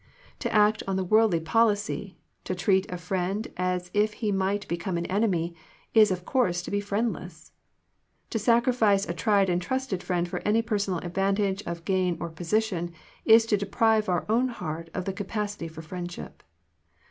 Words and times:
To 0.39 0.51
act 0.51 0.81
on 0.87 0.95
the 0.95 1.03
worldly 1.03 1.39
policy, 1.39 2.17
to 2.45 2.55
treat 2.55 2.91
a 2.91 2.97
friend 2.97 3.47
as 3.55 3.91
if 3.93 4.13
he 4.13 4.31
might 4.31 4.67
become 4.67 4.97
an 4.97 5.05
enemy, 5.05 5.53
is 5.93 6.09
of 6.09 6.25
course 6.25 6.63
to 6.63 6.71
be 6.71 6.81
friendless. 6.81 7.51
To 8.31 8.39
sacri 8.39 8.73
fice 8.73 9.07
a 9.07 9.13
tried 9.13 9.47
and 9.47 9.61
trusted 9.61 10.01
friend 10.01 10.27
for 10.27 10.39
any 10.39 10.63
personal 10.63 10.97
advantage 11.01 11.61
of 11.67 11.85
gain 11.85 12.17
or 12.19 12.29
position, 12.29 12.91
is 13.25 13.45
to 13.45 13.57
deprive 13.57 14.09
our 14.09 14.25
own 14.27 14.47
heart 14.47 14.89
of 14.95 15.05
the 15.05 15.13
capacity 15.13 15.67
for 15.67 15.83
friendship. 15.83 16.41